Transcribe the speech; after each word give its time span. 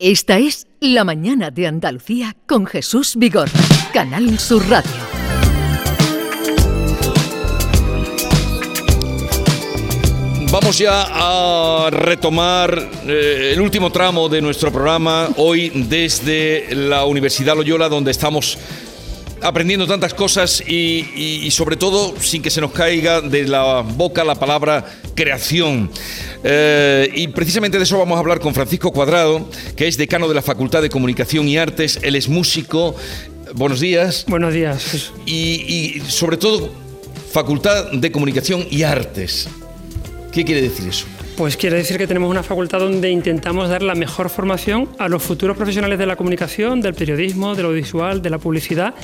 Esta 0.00 0.38
es 0.40 0.66
La 0.80 1.04
Mañana 1.04 1.52
de 1.52 1.68
Andalucía 1.68 2.34
con 2.48 2.66
Jesús 2.66 3.14
Vigor, 3.14 3.48
Canal 3.92 4.40
Sur 4.40 4.68
Radio. 4.68 4.90
Vamos 10.50 10.78
ya 10.78 11.06
a 11.12 11.90
retomar 11.90 12.76
eh, 13.06 13.52
el 13.54 13.60
último 13.60 13.92
tramo 13.92 14.28
de 14.28 14.42
nuestro 14.42 14.72
programa, 14.72 15.28
hoy 15.36 15.70
desde 15.72 16.74
la 16.74 17.04
Universidad 17.04 17.54
Loyola, 17.54 17.88
donde 17.88 18.10
estamos 18.10 18.58
aprendiendo 19.44 19.86
tantas 19.86 20.14
cosas 20.14 20.62
y, 20.66 21.48
sobre 21.50 21.76
todo 21.76 22.14
sin 22.18 22.42
que 22.42 22.50
se 22.50 22.62
nos 22.62 22.72
caiga 22.72 23.20
de 23.20 23.46
la 23.46 23.82
boca 23.82 24.24
la 24.24 24.34
palabra 24.34 24.84
creación. 25.14 25.90
Eh, 26.42 27.10
y 27.14 27.28
precisamente 27.28 27.76
de 27.76 27.84
eso 27.84 27.98
vamos 27.98 28.16
a 28.16 28.20
hablar 28.20 28.40
con 28.40 28.54
Francisco 28.54 28.90
Cuadrado, 28.90 29.48
que 29.76 29.86
es 29.86 29.98
decano 29.98 30.28
de 30.28 30.34
la 30.34 30.42
Facultad 30.42 30.80
de 30.80 30.88
Comunicación 30.88 31.46
y 31.46 31.58
Artes. 31.58 32.00
Él 32.02 32.16
es 32.16 32.28
músico. 32.28 32.96
Buenos 33.54 33.80
días. 33.80 34.24
Buenos 34.26 34.54
días. 34.54 35.12
Y, 35.26 35.32
y 35.32 36.02
sobre 36.08 36.38
todo, 36.38 36.70
Facultad 37.30 37.92
de 37.92 38.10
Comunicación 38.10 38.66
y 38.70 38.82
Artes. 38.82 39.46
¿Qué 40.32 40.44
quiere 40.44 40.62
decir 40.62 40.88
eso? 40.88 41.06
Pues 41.36 41.56
quiere 41.56 41.76
decir 41.76 41.98
que 41.98 42.06
tenemos 42.06 42.30
una 42.30 42.44
facultad 42.44 42.78
donde 42.78 43.10
intentamos 43.10 43.68
dar 43.68 43.82
la 43.82 43.96
mejor 43.96 44.30
formación 44.30 44.88
a 44.98 45.08
los 45.08 45.20
futuros 45.20 45.56
profesionales 45.56 45.98
de 45.98 46.06
la 46.06 46.14
comunicación, 46.14 46.80
del 46.80 46.94
periodismo, 46.94 47.56
del 47.56 47.66
audiovisual, 47.66 48.22
de 48.22 48.30
la 48.30 48.38
publicidad 48.38 48.94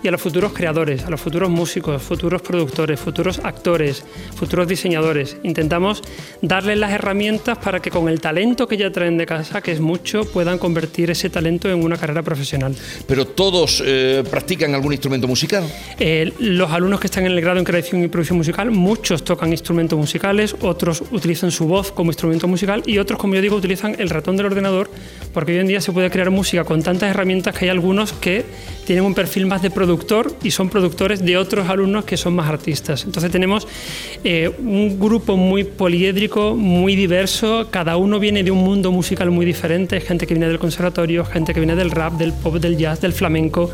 y 0.00 0.06
a 0.06 0.12
los 0.12 0.20
futuros 0.20 0.52
creadores, 0.52 1.04
a 1.04 1.10
los 1.10 1.20
futuros 1.20 1.50
músicos, 1.50 2.00
futuros 2.00 2.42
productores, 2.42 3.00
futuros 3.00 3.40
actores, 3.42 4.04
futuros 4.36 4.68
diseñadores. 4.68 5.36
Intentamos 5.42 6.00
darles 6.42 6.78
las 6.78 6.92
herramientas 6.92 7.58
para 7.58 7.80
que 7.80 7.90
con 7.90 8.08
el 8.08 8.20
talento 8.20 8.68
que 8.68 8.76
ya 8.76 8.92
traen 8.92 9.18
de 9.18 9.26
casa, 9.26 9.60
que 9.60 9.72
es 9.72 9.80
mucho, 9.80 10.24
puedan 10.24 10.58
convertir 10.58 11.10
ese 11.10 11.28
talento 11.28 11.68
en 11.68 11.82
una 11.82 11.96
carrera 11.96 12.22
profesional. 12.22 12.72
¿Pero 13.08 13.26
todos 13.26 13.82
eh, 13.84 14.22
practican 14.30 14.76
algún 14.76 14.92
instrumento 14.92 15.26
musical? 15.26 15.64
Eh, 15.98 16.32
los 16.38 16.70
alumnos 16.70 17.00
que 17.00 17.08
están 17.08 17.26
en 17.26 17.32
el 17.32 17.40
grado 17.40 17.58
en 17.58 17.64
creación 17.64 18.04
y 18.04 18.06
producción 18.06 18.38
musical, 18.38 18.70
muchos 18.70 19.24
tocan 19.24 19.50
instrumentos 19.50 19.98
musicales, 19.98 20.54
otros 20.60 21.02
utilizan 21.10 21.50
su 21.50 21.66
voz 21.66 21.79
como 21.92 22.10
instrumento 22.10 22.46
musical 22.46 22.82
y 22.86 22.98
otros, 22.98 23.18
como 23.18 23.34
yo 23.34 23.40
digo, 23.40 23.56
utilizan 23.56 23.96
el 23.98 24.10
ratón 24.10 24.36
del 24.36 24.46
ordenador 24.46 24.90
porque 25.32 25.52
hoy 25.52 25.58
en 25.58 25.68
día 25.68 25.80
se 25.80 25.92
puede 25.92 26.10
crear 26.10 26.30
música 26.30 26.64
con 26.64 26.82
tantas 26.82 27.10
herramientas 27.10 27.56
que 27.56 27.66
hay 27.66 27.70
algunos 27.70 28.12
que 28.12 28.44
tienen 28.84 29.04
un 29.04 29.14
perfil 29.14 29.46
más 29.46 29.62
de 29.62 29.70
productor 29.70 30.36
y 30.42 30.50
son 30.50 30.68
productores 30.68 31.24
de 31.24 31.36
otros 31.36 31.68
alumnos 31.68 32.04
que 32.04 32.16
son 32.16 32.34
más 32.34 32.48
artistas. 32.48 33.04
Entonces 33.04 33.30
tenemos 33.30 33.66
eh, 34.24 34.50
un 34.58 34.98
grupo 34.98 35.36
muy 35.36 35.64
poliédrico, 35.64 36.56
muy 36.56 36.96
diverso, 36.96 37.68
cada 37.70 37.96
uno 37.96 38.18
viene 38.18 38.42
de 38.42 38.50
un 38.50 38.58
mundo 38.58 38.90
musical 38.90 39.30
muy 39.30 39.46
diferente, 39.46 40.00
gente 40.00 40.26
que 40.26 40.34
viene 40.34 40.48
del 40.48 40.58
conservatorio, 40.58 41.24
gente 41.24 41.54
que 41.54 41.60
viene 41.60 41.76
del 41.76 41.90
rap, 41.90 42.14
del 42.14 42.32
pop, 42.32 42.56
del 42.56 42.76
jazz, 42.76 43.00
del 43.00 43.12
flamenco 43.12 43.70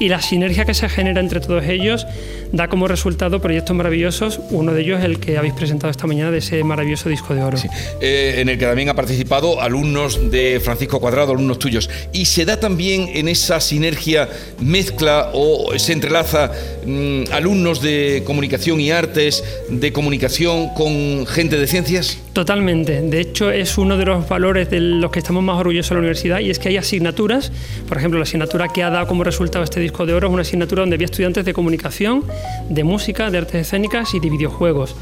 y 0.00 0.08
la 0.08 0.20
sinergia 0.20 0.64
que 0.64 0.74
se 0.74 0.88
genera 0.88 1.20
entre 1.20 1.40
todos 1.40 1.64
ellos 1.66 2.06
da 2.52 2.68
como 2.68 2.88
resultado 2.88 3.40
proyectos 3.40 3.76
maravillosos, 3.76 4.40
uno 4.50 4.72
de 4.72 4.80
ellos 4.82 5.04
el 5.04 5.20
que 5.20 5.38
habéis 5.38 5.54
presentado 5.54 5.90
esta 5.90 6.06
mañana 6.06 6.32
de 6.32 6.38
ese 6.38 6.64
maravilloso 6.64 7.08
disco 7.08 7.34
de 7.34 7.42
oro. 7.42 7.58
Eh, 8.00 8.36
en 8.38 8.48
el 8.48 8.58
que 8.58 8.64
también 8.64 8.88
ha 8.88 8.94
participado 8.94 9.60
alumnos 9.60 10.30
de 10.30 10.58
Francisco 10.58 11.00
Cuadrado, 11.00 11.32
alumnos 11.32 11.58
tuyos. 11.58 11.88
Y 12.12 12.24
se 12.24 12.44
da 12.44 12.58
también 12.58 13.10
en 13.14 13.28
esa 13.28 13.60
sinergia, 13.60 14.28
mezcla 14.58 15.30
o 15.34 15.78
se 15.78 15.92
entrelaza 15.92 16.50
mm, 16.84 17.24
alumnos 17.32 17.82
de 17.82 18.22
comunicación 18.24 18.80
y 18.80 18.90
artes, 18.90 19.44
de 19.68 19.92
comunicación 19.92 20.70
con 20.70 21.26
gente 21.26 21.58
de 21.58 21.66
ciencias. 21.66 22.18
Totalmente. 22.32 23.02
De 23.02 23.20
hecho, 23.20 23.50
es 23.50 23.76
uno 23.76 23.96
de 23.96 24.04
los 24.04 24.28
valores 24.28 24.70
de 24.70 24.80
los 24.80 25.10
que 25.10 25.18
estamos 25.18 25.42
más 25.42 25.58
orgullosos 25.58 25.90
en 25.90 25.96
la 25.96 26.00
universidad 26.00 26.38
y 26.38 26.50
es 26.50 26.60
que 26.60 26.68
hay 26.68 26.76
asignaturas, 26.76 27.50
por 27.88 27.98
ejemplo, 27.98 28.18
la 28.18 28.22
asignatura 28.22 28.68
que 28.68 28.84
ha 28.84 28.90
dado 28.90 29.08
como 29.08 29.24
resultado 29.24 29.64
este 29.64 29.80
disco 29.80 30.06
de 30.06 30.14
oro 30.14 30.28
es 30.28 30.32
una 30.32 30.42
asignatura 30.42 30.82
donde 30.82 30.94
había 30.94 31.06
estudiantes 31.06 31.44
de 31.44 31.52
comunicación, 31.52 32.24
de 32.68 32.84
música, 32.84 33.30
de 33.30 33.38
artes 33.38 33.66
escénicas 33.66 34.14
y 34.14 34.20
de 34.20 34.30
videojuegos. 34.30 34.94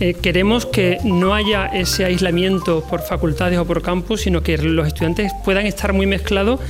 Eh, 0.00 0.14
queremos 0.14 0.64
que 0.64 0.96
no 1.04 1.34
haya 1.34 1.66
ese 1.66 2.06
aislamiento 2.06 2.82
por 2.88 3.02
facultades 3.02 3.58
o 3.58 3.66
por 3.66 3.82
campus, 3.82 4.22
sino 4.22 4.42
que 4.42 4.56
los 4.56 4.86
estudiantes 4.86 5.30
puedan 5.44 5.66
estar 5.66 5.92
muy 5.92 6.06
mezclados 6.06 6.60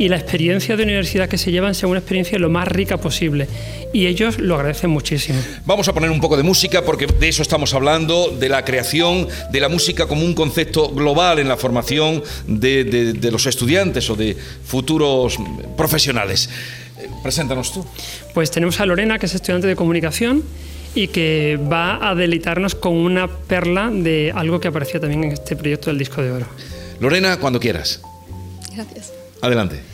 y 0.00 0.08
la 0.08 0.16
experiencia 0.16 0.78
de 0.78 0.82
universidad 0.84 1.28
que 1.28 1.36
se 1.36 1.52
llevan 1.52 1.74
sea 1.74 1.86
una 1.86 1.98
experiencia 1.98 2.38
lo 2.38 2.48
más 2.48 2.66
rica 2.66 2.96
posible. 2.96 3.46
Y 3.92 4.06
ellos 4.06 4.38
lo 4.38 4.54
agradecen 4.54 4.88
muchísimo. 4.88 5.38
Vamos 5.66 5.88
a 5.88 5.92
poner 5.92 6.10
un 6.10 6.22
poco 6.22 6.38
de 6.38 6.42
música 6.42 6.82
porque 6.86 7.06
de 7.06 7.28
eso 7.28 7.42
estamos 7.42 7.74
hablando, 7.74 8.30
de 8.30 8.48
la 8.48 8.64
creación 8.64 9.28
de 9.52 9.60
la 9.60 9.68
música 9.68 10.06
como 10.06 10.24
un 10.24 10.32
concepto 10.32 10.88
global 10.88 11.38
en 11.38 11.48
la 11.48 11.58
formación 11.58 12.22
de, 12.46 12.84
de 12.84 13.30
los 13.30 13.44
estudiantes 13.44 14.08
o 14.08 14.16
de 14.16 14.34
futuros 14.64 15.36
profesionales. 15.76 16.48
Eh, 16.98 17.06
preséntanos 17.22 17.70
tú. 17.70 17.84
Pues 18.32 18.50
tenemos 18.50 18.80
a 18.80 18.86
Lorena, 18.86 19.18
que 19.18 19.26
es 19.26 19.34
estudiante 19.34 19.66
de 19.66 19.76
comunicación 19.76 20.42
y 20.94 21.08
que 21.08 21.58
va 21.70 22.08
a 22.08 22.14
deleitarnos 22.14 22.74
con 22.74 22.94
una 22.94 23.28
perla 23.28 23.90
de 23.92 24.32
algo 24.34 24.60
que 24.60 24.68
aparecía 24.68 24.98
también 24.98 25.24
en 25.24 25.32
este 25.32 25.56
proyecto 25.56 25.90
del 25.90 25.98
disco 25.98 26.22
de 26.22 26.30
oro. 26.30 26.46
Lorena, 27.00 27.38
cuando 27.38 27.60
quieras. 27.60 28.00
Gracias. 28.74 29.12
Adelante. 29.42 29.89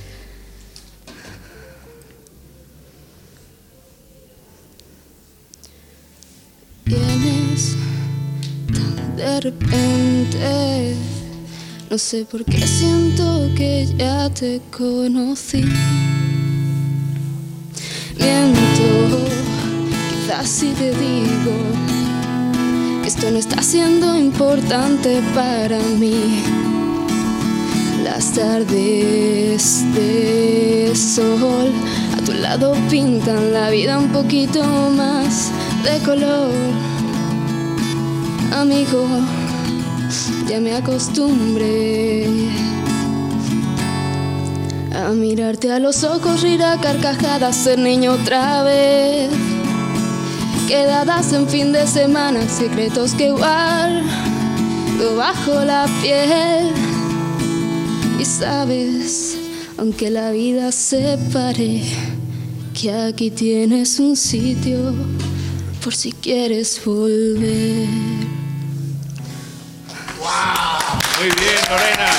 Vienes 6.87 7.77
tan 8.73 9.17
de 9.17 9.41
repente, 9.41 10.97
no 11.91 11.99
sé 11.99 12.25
por 12.25 12.45
qué 12.45 12.67
siento 12.67 13.51
que 13.57 13.87
ya 13.99 14.31
te 14.31 14.61
conocí. 14.71 15.65
Miento 18.19 19.27
si 20.47 20.69
te 20.75 20.91
digo 20.91 21.57
que 23.03 23.09
esto 23.09 23.31
no 23.33 23.39
está 23.39 23.63
siendo 23.63 24.17
importante 24.17 25.21
para 25.35 25.79
mí. 25.99 26.43
Las 28.05 28.33
tardes 28.33 29.85
de 29.93 30.93
sol 30.95 31.73
a 32.17 32.25
tu 32.25 32.33
lado 32.33 32.77
pintan 32.89 33.53
la 33.53 33.71
vida 33.71 33.99
un 33.99 34.13
poquito 34.13 34.63
más 34.97 35.51
de 35.87 35.99
color. 36.01 36.51
Amigo, 38.53 39.07
ya 40.49 40.59
me 40.61 40.75
acostumbré 40.75 42.27
a 44.95 45.11
mirarte 45.11 45.71
a 45.71 45.79
los 45.79 46.03
ojos, 46.03 46.43
rir 46.43 46.63
a 46.63 46.81
carcajadas, 46.81 47.55
ser 47.55 47.79
niño 47.79 48.13
otra 48.13 48.63
vez 48.65 49.31
quedadas 50.67 51.33
en 51.33 51.47
fin 51.49 51.73
de 51.73 51.87
semana, 51.87 52.49
secretos 52.49 53.15
que 53.15 53.31
guardo 53.31 55.17
bajo 55.17 55.65
la 55.65 55.87
piel. 56.03 56.73
Y 58.19 58.25
sabes, 58.25 59.39
aunque 59.79 60.11
la 60.11 60.33
vida 60.33 60.73
se 60.73 61.17
pare, 61.33 61.83
que 62.75 62.93
aquí 62.93 63.31
tienes 63.31 64.01
un 64.01 64.17
sitio 64.17 64.93
por 65.87 65.95
si 65.95 66.11
quieres 66.11 66.83
volver. 66.85 67.87
¡Wow! 70.19 70.27
Muy 71.21 71.29
bien, 71.29 71.61
Lorena. 71.71 72.11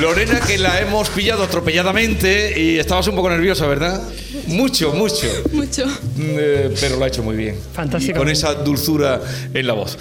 Lorena, 0.00 0.40
que 0.40 0.56
la 0.56 0.80
hemos 0.80 1.10
pillado 1.10 1.42
atropelladamente 1.44 2.58
y 2.58 2.78
estabas 2.78 3.06
un 3.08 3.16
poco 3.16 3.28
nerviosa, 3.28 3.66
¿verdad? 3.66 4.02
Mucho, 4.46 4.94
mucho. 4.94 5.26
Mucho. 5.52 5.84
Mm, 5.86 5.90
eh, 6.16 6.74
pero 6.80 6.96
lo 6.96 7.04
ha 7.04 7.08
hecho 7.08 7.22
muy 7.22 7.36
bien. 7.36 7.58
Fantástico. 7.74 8.18
Con 8.18 8.30
esa 8.30 8.54
dulzura 8.54 9.20
en 9.52 9.66
la 9.66 9.74
voz. 9.74 9.98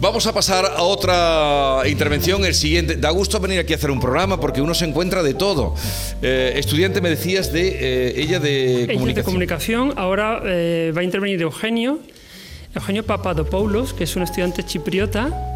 Vamos 0.00 0.26
a 0.26 0.34
pasar 0.34 0.66
a 0.66 0.82
otra 0.82 1.82
intervención, 1.86 2.44
el 2.44 2.54
siguiente. 2.54 2.96
Da 2.96 3.10
gusto 3.10 3.40
venir 3.40 3.58
aquí 3.60 3.72
a 3.72 3.76
hacer 3.76 3.90
un 3.90 4.00
programa 4.00 4.40
porque 4.40 4.60
uno 4.60 4.74
se 4.74 4.84
encuentra 4.84 5.22
de 5.22 5.34
todo. 5.34 5.74
Eh, 6.20 6.54
estudiante, 6.56 7.00
me 7.00 7.08
decías 7.10 7.52
de 7.52 7.68
eh, 7.68 8.20
ella 8.20 8.40
de 8.40 8.88
comunicación. 8.92 9.14
de 9.14 9.22
comunicación. 9.22 9.92
Ahora 9.96 10.40
va 10.40 11.00
a 11.00 11.04
intervenir 11.04 11.40
Eugenio 11.40 12.00
Eugenio 12.74 13.04
Papadopoulos, 13.04 13.94
que 13.94 14.02
es 14.02 14.16
un 14.16 14.24
estudiante 14.24 14.64
chipriota, 14.64 15.54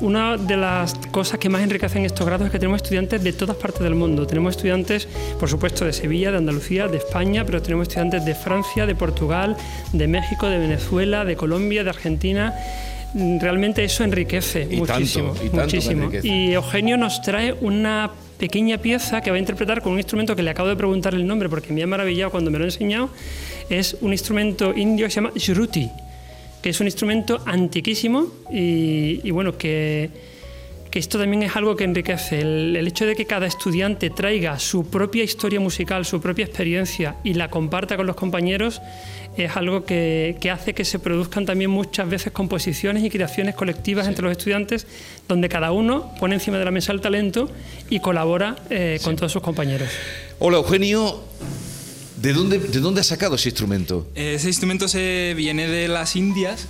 una 0.00 0.36
de 0.36 0.56
las 0.56 0.94
cosas 1.12 1.38
que 1.38 1.48
más 1.48 1.62
enriquecen 1.62 2.04
estos 2.04 2.26
grados 2.26 2.46
es 2.46 2.52
que 2.52 2.58
tenemos 2.58 2.82
estudiantes 2.82 3.22
de 3.22 3.32
todas 3.32 3.56
partes 3.56 3.82
del 3.82 3.94
mundo. 3.94 4.26
Tenemos 4.26 4.56
estudiantes, 4.56 5.06
por 5.38 5.48
supuesto, 5.48 5.84
de 5.84 5.92
Sevilla, 5.92 6.32
de 6.32 6.38
Andalucía, 6.38 6.88
de 6.88 6.96
España, 6.96 7.44
pero 7.46 7.62
tenemos 7.62 7.86
estudiantes 7.86 8.24
de 8.24 8.34
Francia, 8.34 8.84
de 8.84 8.96
Portugal, 8.96 9.56
de 9.92 10.08
México, 10.08 10.48
de 10.48 10.58
Venezuela, 10.58 11.24
de 11.24 11.36
Colombia, 11.36 11.84
de 11.84 11.90
Argentina 11.90 12.52
realmente 13.14 13.84
eso 13.84 14.04
enriquece 14.04 14.66
muchísimo. 14.66 15.34
y, 15.44 15.50
muchísimo. 15.50 16.10
y 16.22 16.52
Eugenio 16.52 16.96
nos 16.96 17.22
trae 17.22 17.52
una 17.60 18.10
pequeña 18.38 18.78
pieza 18.78 19.20
que 19.20 19.30
va 19.30 19.36
a 19.36 19.40
interpretar 19.40 19.82
con 19.82 19.92
un 19.92 19.98
instrumento 19.98 20.34
que 20.34 20.42
le 20.42 20.50
acabo 20.50 20.68
de 20.68 20.76
preguntar 20.76 21.14
el 21.14 21.26
nombre 21.26 21.48
porque 21.48 21.72
me 21.72 21.82
ha 21.82 21.86
maravillado 21.86 22.30
cuando 22.30 22.50
me 22.50 22.58
lo 22.58 22.64
ha 22.64 22.68
enseñado. 22.68 23.10
Es 23.68 23.96
un 24.00 24.12
instrumento 24.12 24.74
indio 24.74 25.06
que 25.06 25.10
se 25.10 25.16
llama 25.16 25.32
shruti 25.34 25.90
que 26.62 26.70
es 26.70 26.80
un 26.80 26.86
instrumento 26.86 27.40
antiquísimo 27.46 28.26
y, 28.50 29.30
bueno, 29.30 29.56
que, 29.56 30.10
que, 30.90 30.98
esto 30.98 31.18
también 31.18 31.42
es 31.42 31.56
algo 31.56 31.76
que 31.76 31.84
enriquece. 31.84 32.40
El, 32.40 32.76
el, 32.76 32.86
hecho 32.86 33.06
de 33.06 33.16
que 33.16 33.26
cada 33.26 33.46
estudiante 33.46 34.10
traiga 34.10 34.58
su 34.58 34.86
propia 34.88 35.24
historia 35.24 35.60
musical, 35.60 36.04
su 36.04 36.20
propia 36.20 36.44
experiencia 36.44 37.16
y 37.24 37.34
la 37.34 37.48
comparta 37.48 37.96
con 37.96 38.06
los 38.06 38.16
compañeros 38.16 38.80
es 39.36 39.56
algo 39.56 39.84
que, 39.84 40.36
que 40.40 40.50
hace 40.50 40.74
que 40.74 40.84
se 40.84 40.98
produzcan 40.98 41.46
también 41.46 41.70
muchas 41.70 42.08
veces 42.08 42.32
composiciones 42.32 43.04
y 43.04 43.10
creaciones 43.10 43.54
colectivas 43.54 44.06
sí. 44.06 44.10
entre 44.10 44.24
los 44.24 44.32
estudiantes, 44.32 44.86
donde 45.28 45.48
cada 45.48 45.72
uno 45.72 46.12
pone 46.18 46.34
encima 46.34 46.58
de 46.58 46.64
la 46.64 46.70
mesa 46.70 46.92
el 46.92 47.00
talento 47.00 47.50
y 47.88 48.00
colabora 48.00 48.56
eh, 48.70 48.96
sí. 48.98 49.04
con 49.04 49.16
todos 49.16 49.32
sus 49.32 49.42
compañeros. 49.42 49.88
Hola 50.38 50.58
Eugenio, 50.58 51.22
¿De 52.20 52.34
dónde, 52.34 52.58
¿De 52.58 52.80
dónde 52.80 53.00
has 53.00 53.06
sacado 53.06 53.36
ese 53.36 53.48
instrumento? 53.48 54.06
Ese 54.14 54.48
instrumento 54.48 54.88
se 54.88 55.32
viene 55.38 55.66
de 55.66 55.88
las 55.88 56.16
Indias 56.16 56.66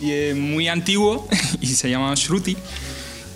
y 0.00 0.12
es 0.12 0.36
muy 0.36 0.68
antiguo 0.68 1.26
y 1.60 1.66
se 1.66 1.90
llama 1.90 2.14
shruti 2.14 2.56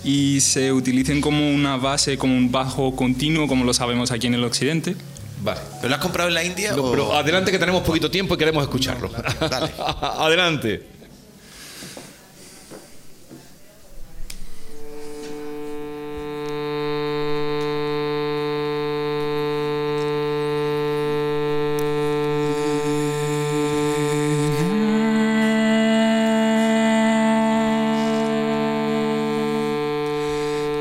y 0.03 0.39
se 0.41 0.71
utilizan 0.71 1.21
como 1.21 1.49
una 1.49 1.77
base, 1.77 2.17
como 2.17 2.35
un 2.35 2.51
bajo 2.51 2.95
continuo, 2.95 3.47
como 3.47 3.65
lo 3.65 3.73
sabemos 3.73 4.11
aquí 4.11 4.27
en 4.27 4.35
el 4.35 4.43
occidente. 4.43 4.95
Vale. 5.41 5.59
¿Pero 5.77 5.89
lo 5.89 5.95
has 5.95 6.01
comprado 6.01 6.29
en 6.29 6.35
la 6.35 6.43
India? 6.43 6.73
No, 6.75 6.83
o... 6.83 6.91
pero 6.91 7.13
adelante 7.13 7.51
que 7.51 7.59
tenemos 7.59 7.83
poquito 7.83 8.09
tiempo 8.09 8.35
y 8.35 8.37
queremos 8.37 8.63
escucharlo. 8.63 9.09
No, 9.09 9.47
dale. 9.47 9.71
adelante. 9.77 10.96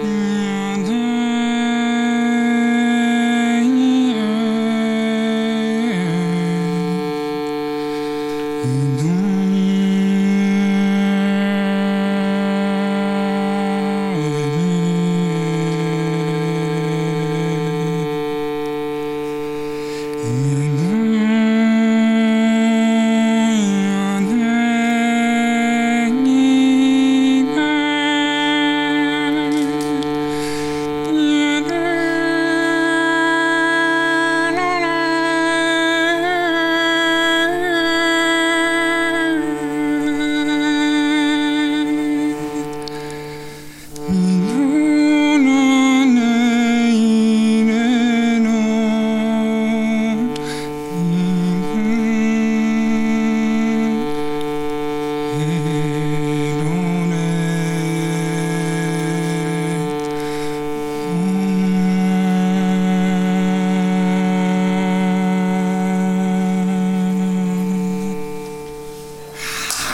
Mm. 0.06 0.45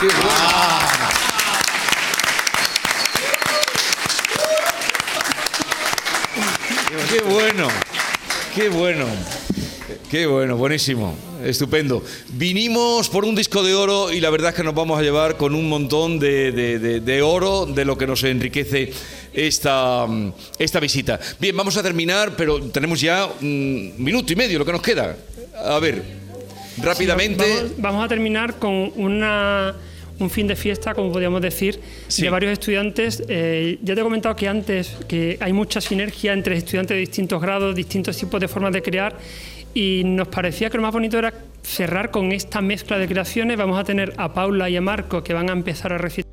Qué 0.03 0.09
bueno. 0.09 0.49
Qué 7.07 7.21
bueno, 7.21 7.67
qué 8.53 8.69
bueno, 8.69 9.05
qué 10.11 10.25
bueno, 10.25 10.57
buenísimo, 10.57 11.15
estupendo. 11.41 12.03
Vinimos 12.33 13.07
por 13.07 13.23
un 13.23 13.33
disco 13.33 13.63
de 13.63 13.73
oro 13.73 14.11
y 14.11 14.19
la 14.19 14.29
verdad 14.29 14.49
es 14.49 14.55
que 14.55 14.63
nos 14.63 14.75
vamos 14.75 14.99
a 14.99 15.03
llevar 15.03 15.37
con 15.37 15.55
un 15.55 15.69
montón 15.69 16.19
de, 16.19 16.51
de, 16.51 16.79
de, 16.79 16.99
de 16.99 17.21
oro, 17.21 17.65
de 17.65 17.85
lo 17.85 17.97
que 17.97 18.05
nos 18.05 18.25
enriquece 18.25 18.91
esta, 19.31 20.05
esta 20.59 20.79
visita. 20.81 21.17
Bien, 21.39 21.55
vamos 21.55 21.77
a 21.77 21.83
terminar, 21.83 22.33
pero 22.35 22.61
tenemos 22.61 22.99
ya 22.99 23.25
un 23.41 23.93
minuto 23.99 24.33
y 24.33 24.35
medio 24.35 24.59
lo 24.59 24.65
que 24.65 24.73
nos 24.73 24.81
queda. 24.81 25.15
A 25.63 25.79
ver, 25.79 26.03
rápidamente. 26.81 27.45
Sí, 27.45 27.53
vamos, 27.53 27.71
vamos, 27.77 28.05
a 28.05 28.07
terminar 28.09 28.59
con 28.59 28.91
una, 28.97 29.75
un 30.19 30.29
fin 30.29 30.47
de 30.47 30.55
fiesta, 30.55 30.93
como 30.93 31.11
podríamos 31.11 31.41
decir, 31.41 31.79
sí. 32.07 32.21
de 32.21 32.29
varios 32.29 32.51
estudiantes. 32.53 33.23
Eh, 33.27 33.79
ya 33.81 33.95
te 33.95 34.01
he 34.01 34.03
comentado 34.03 34.35
que 34.35 34.47
antes 34.47 34.97
que 35.07 35.37
hay 35.39 35.53
mucha 35.53 35.81
sinergia 35.81 36.33
entre 36.33 36.57
estudiantes 36.57 36.95
de 36.95 36.99
distintos 36.99 37.41
grados, 37.41 37.75
distintos 37.75 38.17
tipos 38.17 38.39
de 38.39 38.47
formas 38.47 38.73
de 38.73 38.81
crear, 38.81 39.17
y 39.73 40.03
nos 40.05 40.27
parecía 40.27 40.69
que 40.69 40.77
lo 40.77 40.83
más 40.83 40.93
bonito 40.93 41.17
era 41.17 41.33
cerrar 41.63 42.11
con 42.11 42.31
esta 42.31 42.61
mezcla 42.61 42.97
de 42.97 43.07
creaciones. 43.07 43.57
Vamos 43.57 43.79
a 43.79 43.83
tener 43.83 44.13
a 44.17 44.33
Paula 44.33 44.69
y 44.69 44.75
a 44.75 44.81
Marco 44.81 45.23
que 45.23 45.33
van 45.33 45.49
a 45.49 45.53
empezar 45.53 45.93
a 45.93 45.97
recitar. 45.97 46.32